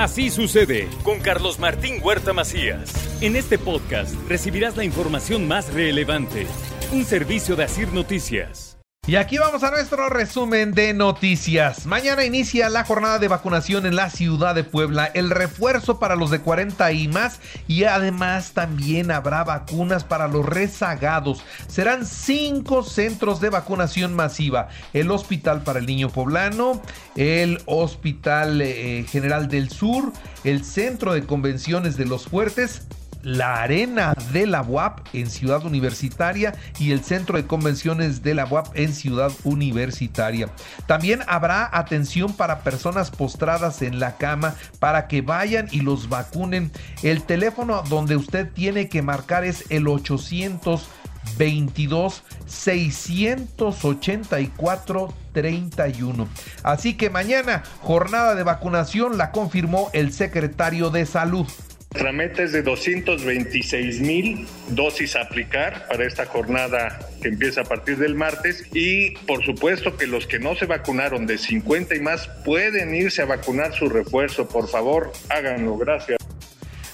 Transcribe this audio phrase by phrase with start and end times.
[0.00, 2.90] Así sucede con Carlos Martín Huerta Macías.
[3.20, 6.46] En este podcast recibirás la información más relevante.
[6.90, 8.79] Un servicio de Asir Noticias.
[9.06, 11.86] Y aquí vamos a nuestro resumen de noticias.
[11.86, 16.30] Mañana inicia la jornada de vacunación en la ciudad de Puebla, el refuerzo para los
[16.30, 21.42] de 40 y más y además también habrá vacunas para los rezagados.
[21.66, 24.68] Serán cinco centros de vacunación masiva.
[24.92, 26.80] El Hospital para el Niño Poblano,
[27.16, 30.12] el Hospital eh, General del Sur,
[30.44, 32.82] el Centro de Convenciones de los Fuertes,
[33.22, 38.46] la Arena de la UAP en Ciudad Universitaria y el Centro de Convenciones de la
[38.46, 40.48] UAP en Ciudad Universitaria.
[40.86, 46.70] También habrá atención para personas postradas en la cama para que vayan y los vacunen.
[47.02, 56.28] El teléfono donde usted tiene que marcar es el 822 684 31.
[56.62, 61.46] Así que mañana, jornada de vacunación, la confirmó el secretario de Salud.
[61.92, 67.64] Nuestra meta es de 226 mil dosis a aplicar para esta jornada que empieza a
[67.64, 72.00] partir del martes y por supuesto que los que no se vacunaron de 50 y
[72.00, 74.48] más pueden irse a vacunar su refuerzo.
[74.48, 75.76] Por favor, háganlo.
[75.78, 76.16] Gracias.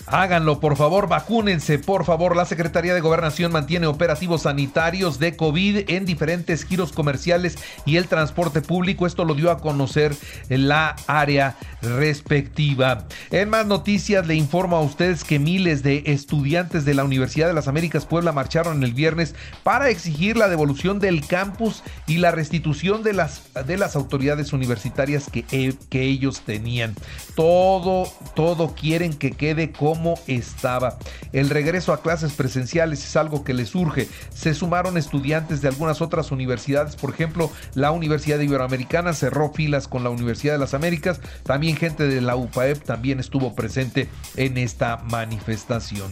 [0.07, 2.37] Háganlo, por favor, vacúnense, por favor.
[2.37, 8.07] La Secretaría de Gobernación mantiene operativos sanitarios de COVID en diferentes giros comerciales y el
[8.07, 9.07] transporte público.
[9.07, 10.15] Esto lo dio a conocer
[10.49, 13.07] la área respectiva.
[13.33, 17.55] En más noticias, le informo a ustedes que miles de estudiantes de la Universidad de
[17.55, 19.35] las Américas Puebla marcharon el viernes
[19.65, 25.29] para exigir la devolución del campus y la restitución de las, de las autoridades universitarias
[25.33, 26.95] que, eh, que ellos tenían.
[27.35, 28.05] Todo,
[28.37, 29.96] todo quieren que quede como
[30.27, 30.99] estaba.
[31.33, 34.09] El regreso a clases presenciales es algo que les surge.
[34.35, 40.05] Se sumaron estudiantes de algunas otras universidades, por ejemplo, la Universidad Iberoamericana cerró filas con
[40.05, 44.99] la Universidad de las Américas, también gente de la UPAEP también estuvo presente en esta
[44.99, 46.11] manifestación.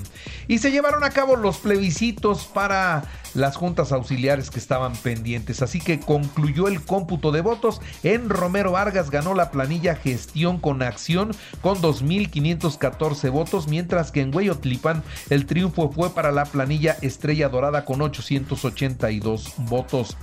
[0.48, 3.04] Y se llevaron a cabo los plebiscitos para
[3.34, 7.80] las juntas auxiliares que estaban pendientes, así que concluyó el cómputo de votos.
[8.02, 14.32] En Romero Vargas ganó la planilla gestión con acción con 2.514 votos, mientras que en
[14.32, 20.16] Hueyotlipan el triunfo fue para la planilla Estrella Dorada con 882 votos.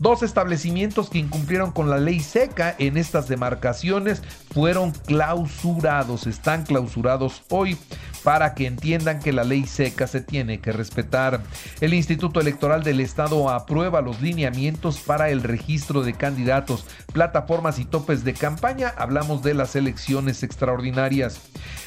[0.00, 7.44] Dos establecimientos que incumplieron con la ley seca en estas demarcaciones fueron clausurados, están clausurados
[7.48, 7.78] hoy
[8.24, 11.44] para que entiendan que la ley seca se tiene que respetar.
[11.80, 17.84] El Instituto Electoral del Estado aprueba los lineamientos para el registro de candidatos, plataformas y
[17.84, 18.92] topes de campaña.
[18.98, 21.40] Hablamos de las elecciones extraordinarias.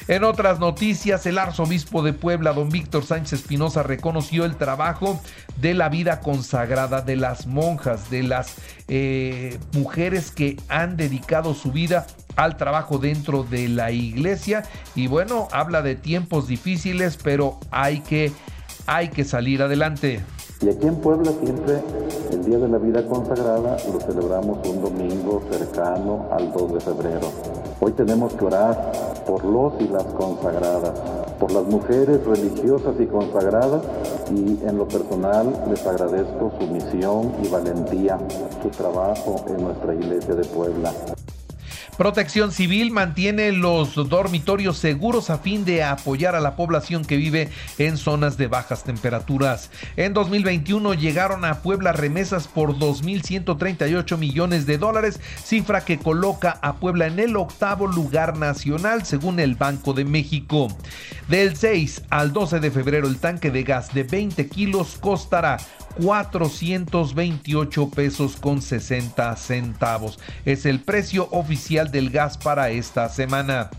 [0.08, 5.20] En otras noticias, el arzobispo de Puebla, don Víctor Sánchez Espinosa, reconoció el trabajo
[5.60, 8.54] de la vida consagrada de las monjas, de las
[8.86, 12.06] eh, mujeres que han dedicado su vida
[12.36, 14.62] al trabajo dentro de la iglesia
[14.94, 18.30] y bueno, habla de tiempos difíciles, pero hay que
[18.86, 20.20] hay que salir adelante.
[20.60, 21.82] Y aquí en Puebla siempre
[22.30, 27.59] el Día de la Vida Consagrada lo celebramos un domingo cercano al 2 de febrero.
[27.82, 28.92] Hoy tenemos que orar
[29.26, 31.00] por los y las consagradas,
[31.38, 33.82] por las mujeres religiosas y consagradas
[34.30, 38.18] y en lo personal les agradezco su misión y valentía,
[38.62, 40.92] su trabajo en nuestra iglesia de Puebla.
[42.00, 47.50] Protección Civil mantiene los dormitorios seguros a fin de apoyar a la población que vive
[47.76, 49.70] en zonas de bajas temperaturas.
[49.98, 56.76] En 2021 llegaron a Puebla remesas por 2.138 millones de dólares, cifra que coloca a
[56.76, 60.68] Puebla en el octavo lugar nacional según el Banco de México.
[61.28, 65.58] Del 6 al 12 de febrero el tanque de gas de 20 kilos costará
[65.98, 70.18] 428 pesos con 60 centavos.
[70.44, 73.70] Es el precio oficial del gas para esta semana.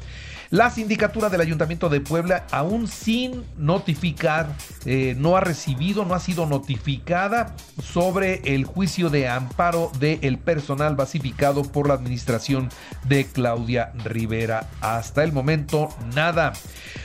[0.52, 4.54] La sindicatura del Ayuntamiento de Puebla, aún sin notificar,
[4.84, 10.98] eh, no ha recibido, no ha sido notificada sobre el juicio de amparo del personal
[10.98, 12.68] basificado por la administración
[13.06, 14.70] de Claudia Rivera.
[14.82, 16.52] Hasta el momento, nada.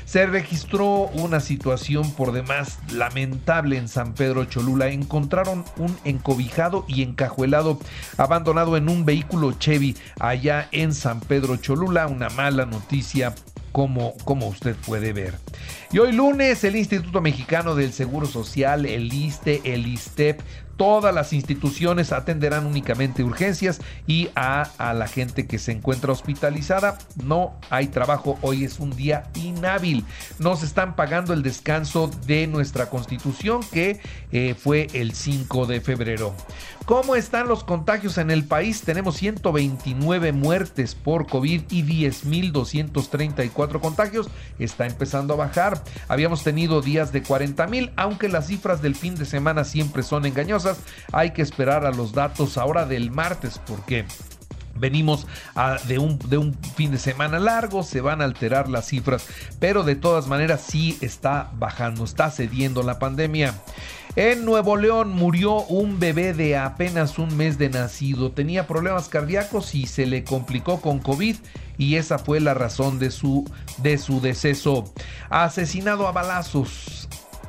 [0.06, 4.88] Se registró una situación por demás lamentable en San Pedro Cholula.
[4.88, 7.78] Encontraron un encobijado y encajuelado
[8.16, 12.06] abandonado en un vehículo Chevy allá en San Pedro Cholula.
[12.06, 13.35] Una mala noticia
[13.76, 15.34] como, como usted puede ver.
[15.92, 20.40] Y hoy lunes el Instituto Mexicano del Seguro Social, el ISTE, el ISTEP,
[20.76, 27.54] Todas las instituciones atenderán únicamente urgencias y a, la gente que se encuentra hospitalizada no
[27.70, 28.38] hay trabajo.
[28.42, 30.04] Hoy es un día inhábil.
[30.38, 34.00] Nos están pagando el descanso de nuestra constitución que
[34.32, 36.34] eh, fue el 5 de febrero.
[36.84, 38.82] ¿Cómo están los contagios en el país?
[38.82, 44.28] Tenemos 129 muertes por COVID y 10.234 contagios.
[44.60, 45.82] Está empezando a bajar.
[46.06, 50.65] Habíamos tenido días de 40.000, aunque las cifras del fin de semana siempre son engañosas.
[51.12, 54.04] Hay que esperar a los datos ahora del martes porque
[54.78, 55.26] Venimos
[55.86, 59.26] de, un, fin de semana largo, se van a alterar las cifras,
[59.58, 63.54] pero de todas maneras sí está bajando, está cediendo la pandemia.
[64.16, 68.32] En Nuevo León murió un bebé de apenas un mes de nacido.
[68.32, 71.36] Tenía problemas cardíacos y se le complicó con COVID
[71.76, 73.44] y esa fue la razón de su,
[73.78, 74.90] de su deceso.
[75.28, 77.08] Asesinado a balazos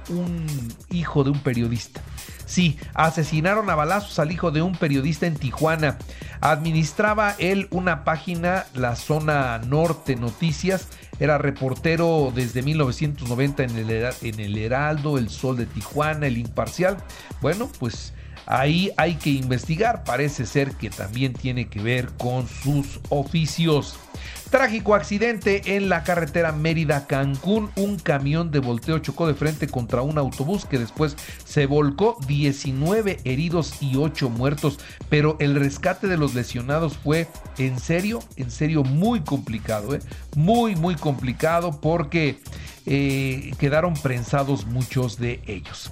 [0.10, 0.46] un
[0.92, 2.02] hijo de un periodista.
[2.48, 5.98] Sí, asesinaron a balazos al hijo de un periodista en Tijuana.
[6.40, 10.88] Administraba él una página, la zona norte noticias.
[11.20, 13.92] Era reportero desde 1990 en el,
[14.22, 16.98] en el Heraldo, El Sol de Tijuana, El Imparcial.
[17.42, 18.14] Bueno, pues
[18.46, 20.06] ahí hay que investigar.
[20.06, 24.00] Parece ser que también tiene que ver con sus oficios.
[24.50, 27.70] Trágico accidente en la carretera Mérida-Cancún.
[27.76, 32.18] Un camión de volteo chocó de frente contra un autobús que después se volcó.
[32.28, 34.80] 19 heridos y 8 muertos.
[35.10, 37.28] Pero el rescate de los lesionados fue
[37.58, 39.94] en serio, en serio muy complicado.
[39.94, 40.00] ¿eh?
[40.36, 42.40] Muy, muy complicado porque
[42.86, 45.92] eh, quedaron prensados muchos de ellos.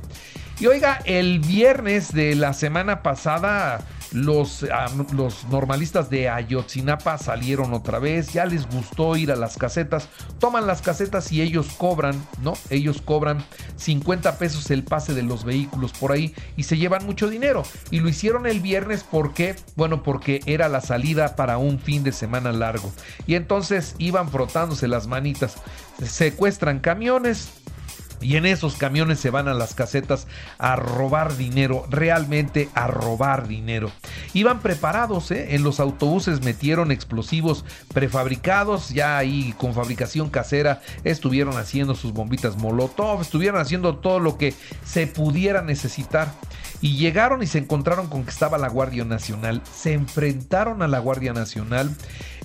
[0.61, 7.73] Y oiga, el viernes de la semana pasada los, ah, los normalistas de Ayotzinapa salieron
[7.73, 10.09] otra vez, ya les gustó ir a las casetas,
[10.39, 12.53] toman las casetas y ellos cobran, ¿no?
[12.69, 13.43] Ellos cobran
[13.77, 17.63] 50 pesos el pase de los vehículos por ahí y se llevan mucho dinero.
[17.91, 22.11] Y lo hicieron el viernes porque, bueno, porque era la salida para un fin de
[22.11, 22.91] semana largo.
[23.27, 25.55] Y entonces iban frotándose las manitas,
[26.03, 27.49] secuestran camiones,
[28.21, 30.27] y en esos camiones se van a las casetas
[30.57, 33.91] a robar dinero, realmente a robar dinero.
[34.33, 35.55] Iban preparados, ¿eh?
[35.55, 42.57] en los autobuses metieron explosivos prefabricados, ya ahí con fabricación casera, estuvieron haciendo sus bombitas
[42.57, 44.53] Molotov, estuvieron haciendo todo lo que
[44.85, 46.33] se pudiera necesitar.
[46.81, 50.99] Y llegaron y se encontraron con que estaba la Guardia Nacional, se enfrentaron a la
[50.99, 51.89] Guardia Nacional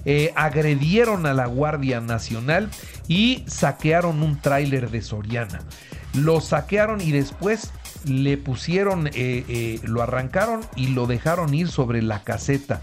[0.04, 2.68] eh, agredieron a la Guardia Nacional
[3.08, 5.60] y saquearon un tráiler de Soriana.
[6.14, 7.72] Lo saquearon y después
[8.04, 12.80] le pusieron, eh, eh, lo arrancaron y lo dejaron ir sobre la caseta.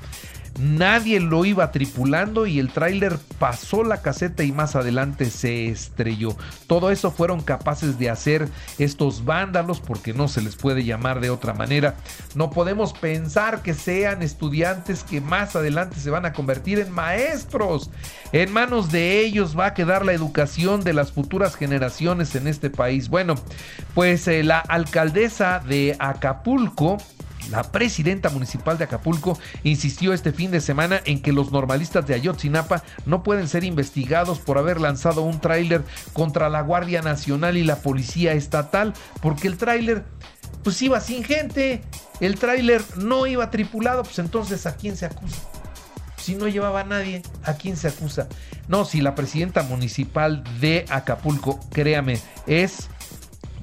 [0.60, 6.36] Nadie lo iba tripulando y el tráiler pasó la caseta y más adelante se estrelló.
[6.66, 8.50] Todo eso fueron capaces de hacer
[8.80, 11.96] estos vándalos porque no se les puede llamar de otra manera.
[12.34, 17.92] No podemos pensar que sean estudiantes que más adelante se van a convertir en maestros.
[18.32, 22.70] En manos de ellos va a quedar la educación de las futuras generaciones en este
[22.70, 23.10] país.
[23.10, 23.36] Bueno,
[23.94, 26.98] pues eh, la alcaldesa de Acapulco
[27.52, 32.16] la presidenta municipal de Acapulco insistió este fin de semana en que los normalistas de
[32.16, 35.84] Ayotzinapa no pueden ser investigados por haber lanzado un tráiler
[36.14, 40.04] contra la Guardia Nacional y la Policía Estatal, porque el tráiler
[40.64, 41.82] pues iba sin gente,
[42.20, 45.38] el tráiler no iba tripulado, pues entonces ¿a quién se acusa?
[46.18, 48.28] Si no llevaba a nadie, ¿a quién se acusa?
[48.68, 52.90] No, si la presidenta municipal de Acapulco, créame, es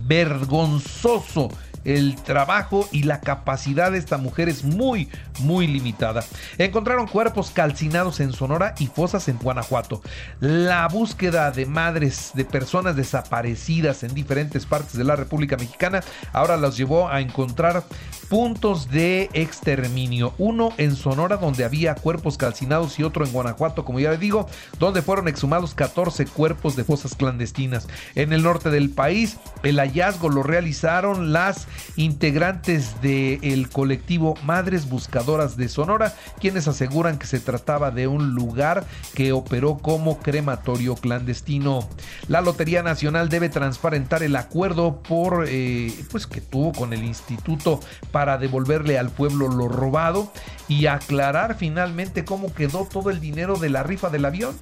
[0.07, 1.51] vergonzoso
[1.85, 5.09] el trabajo y la capacidad de esta mujer es muy,
[5.41, 6.25] muy limitada.
[6.59, 10.03] Encontraron cuerpos calcinados en Sonora y fosas en Guanajuato.
[10.41, 16.57] La búsqueda de madres de personas desaparecidas en diferentes partes de la República Mexicana ahora
[16.57, 17.85] las llevó a encontrar
[18.29, 20.35] puntos de exterminio.
[20.39, 24.49] Uno en Sonora donde había cuerpos calcinados y otro en Guanajuato, como ya le digo,
[24.79, 27.87] donde fueron exhumados 14 cuerpos de fosas clandestinas.
[28.15, 35.57] En el norte del país, el hallazgo lo realizaron las integrantes del colectivo Madres Buscadoras
[35.57, 41.89] de Sonora, quienes aseguran que se trataba de un lugar que operó como crematorio clandestino.
[42.29, 47.81] La Lotería Nacional debe transparentar el acuerdo por eh, pues que tuvo con el instituto
[48.11, 50.33] para devolverle al pueblo lo robado
[50.69, 54.57] y aclarar finalmente cómo quedó todo el dinero de la rifa del avión.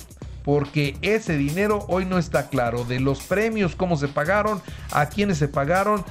[0.45, 2.85] Porque ese dinero hoy no está claro.
[2.85, 6.05] De los premios, cómo se pagaron, a quiénes se pagaron,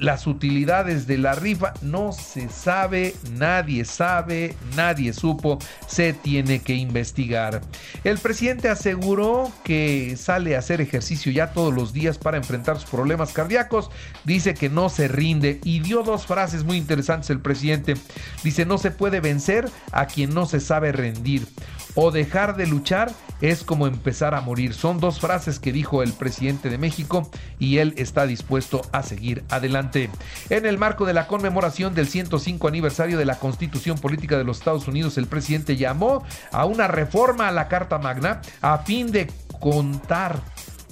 [0.00, 6.74] las utilidades de la rifa, no se sabe, nadie sabe, nadie supo, se tiene que
[6.74, 7.60] investigar.
[8.04, 12.88] El presidente aseguró que sale a hacer ejercicio ya todos los días para enfrentar sus
[12.88, 13.90] problemas cardíacos,
[14.24, 17.94] dice que no se rinde y dio dos frases muy interesantes el presidente.
[18.42, 21.46] Dice, no se puede vencer a quien no se sabe rendir
[21.94, 23.12] o dejar de luchar
[23.50, 24.72] es como empezar a morir.
[24.72, 29.44] Son dos frases que dijo el presidente de México y él está dispuesto a seguir
[29.50, 30.08] adelante.
[30.48, 34.58] En el marco de la conmemoración del 105 aniversario de la Constitución Política de los
[34.58, 39.30] Estados Unidos, el presidente llamó a una reforma a la Carta Magna a fin de
[39.60, 40.40] contar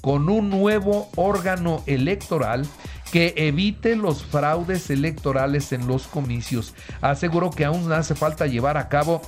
[0.02, 2.66] con un nuevo órgano electoral
[3.12, 6.74] que evite los fraudes electorales en los comicios.
[7.02, 9.22] Aseguró que aún hace falta llevar a cabo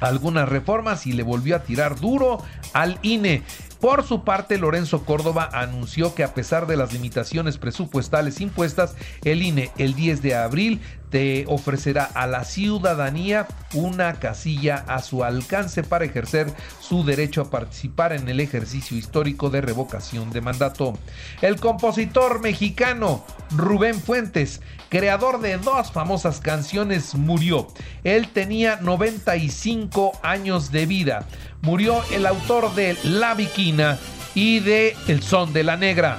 [0.00, 2.42] algunas reformas y le volvió a tirar duro
[2.72, 3.42] al INE.
[3.80, 9.42] Por su parte, Lorenzo Córdoba anunció que a pesar de las limitaciones presupuestales impuestas, el
[9.42, 10.80] INE el 10 de abril
[11.10, 17.50] te ofrecerá a la ciudadanía una casilla a su alcance para ejercer su derecho a
[17.50, 20.98] participar en el ejercicio histórico de revocación de mandato.
[21.42, 27.66] El compositor mexicano Rubén Fuentes, creador de dos famosas canciones, murió.
[28.04, 31.26] Él tenía 95 años de vida.
[31.62, 33.98] Murió el autor de La Viquina
[34.34, 36.18] y de El Son de la Negra.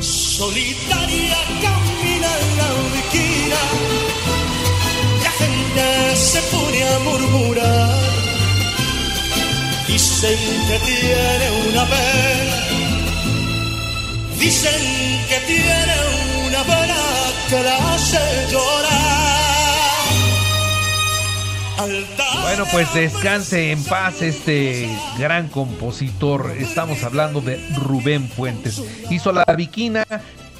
[0.00, 1.83] Solitaria
[9.86, 12.56] Dicen que tiene una pena,
[14.38, 14.80] dicen
[15.28, 15.94] que tiene
[16.46, 16.96] una pena
[17.48, 18.18] que la hace
[18.50, 19.24] llorar.
[22.42, 24.88] Bueno, pues descanse en paz este
[25.18, 26.54] gran compositor.
[26.58, 28.82] Estamos hablando de Rubén Fuentes.
[29.10, 30.06] Hizo la viquina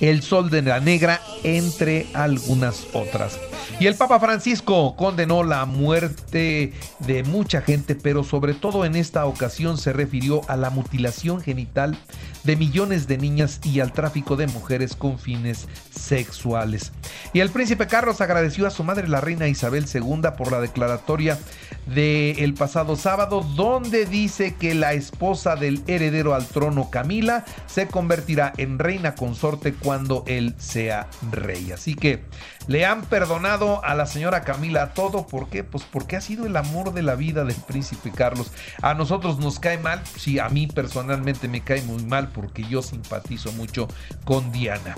[0.01, 3.39] el Sol de la Negra, entre algunas otras.
[3.81, 9.27] Y el Papa Francisco condenó la muerte de mucha gente, pero sobre todo en esta
[9.27, 11.97] ocasión se refirió a la mutilación genital
[12.45, 16.93] de millones de niñas y al tráfico de mujeres con fines sexuales.
[17.33, 21.39] Y el príncipe Carlos agradeció a su madre, la reina Isabel II, por la declaratoria
[21.87, 28.53] del pasado sábado, donde dice que la esposa del heredero al trono, Camila, se convertirá
[28.57, 31.71] en reina consorte cuando él sea rey.
[31.71, 32.25] Así que
[32.67, 35.27] le han perdonado a la señora Camila todo.
[35.27, 35.63] ¿Por qué?
[35.63, 38.51] Pues porque ha sido el amor de la vida del príncipe Carlos.
[38.83, 40.03] A nosotros nos cae mal.
[40.17, 43.87] Sí, a mí personalmente me cae muy mal porque yo simpatizo mucho
[44.25, 44.97] con Diana.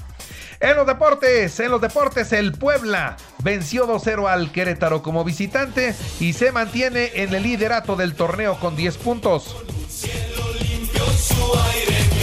[0.61, 6.33] En los deportes, en los deportes, el Puebla venció 2-0 al Querétaro como visitante y
[6.33, 9.57] se mantiene en el liderato del torneo con 10 puntos.
[9.89, 12.16] Cielo limpio, su aire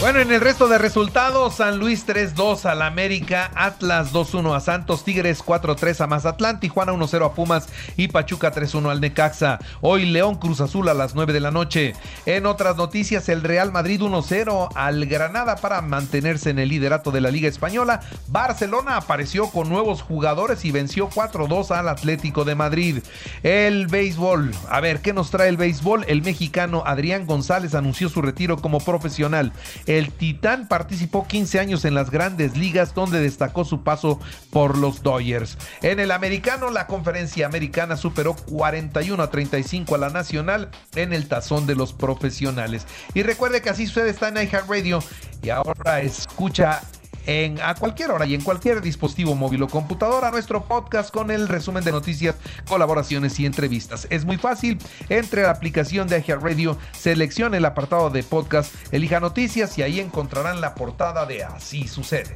[0.00, 5.02] Bueno, en el resto de resultados, San Luis 3-2 al América, Atlas 2-1 a Santos,
[5.02, 9.58] Tigres 4-3 a Mazatlán, Tijuana 1-0 a Pumas y Pachuca 3-1 al Necaxa.
[9.80, 11.94] Hoy León Cruz Azul a las 9 de la noche.
[12.26, 17.20] En otras noticias, el Real Madrid 1-0 al Granada para mantenerse en el liderato de
[17.20, 18.00] la Liga Española.
[18.28, 22.98] Barcelona apareció con nuevos jugadores y venció 4-2 al Atlético de Madrid.
[23.42, 26.04] El béisbol, a ver, ¿qué nos trae el béisbol?
[26.06, 29.52] El mexicano Adrián González anunció su retiro como profesional.
[29.88, 35.02] El Titán participó 15 años en las grandes ligas donde destacó su paso por los
[35.02, 35.56] Dodgers.
[35.80, 41.26] En el americano, la conferencia americana superó 41 a 35 a la nacional en el
[41.26, 42.86] tazón de los profesionales.
[43.14, 45.02] Y recuerde que así sucede está en iHeartRadio
[45.42, 46.82] y ahora escucha
[47.28, 51.46] en, a cualquier hora y en cualquier dispositivo móvil o computadora nuestro podcast con el
[51.46, 54.06] resumen de noticias, colaboraciones y entrevistas.
[54.10, 54.78] Es muy fácil,
[55.10, 60.60] entre la aplicación de Radio, seleccione el apartado de podcast, elija noticias y ahí encontrarán
[60.60, 62.32] la portada de Así sucede.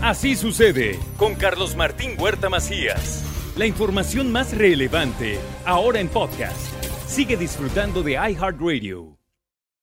[0.00, 3.24] Así sucede con Carlos Martín Huerta Macías.
[3.56, 6.56] La información más relevante ahora en podcast.
[7.06, 9.11] Sigue disfrutando de iHeartRadio.